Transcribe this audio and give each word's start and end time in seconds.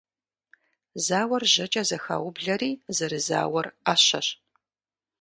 Зауэр 1.05 1.43
жьэкӀэ 1.51 1.83
зэхаублэри 1.89 2.71
зэрызауэр 2.95 3.67
Ӏэщэщ. 3.83 4.27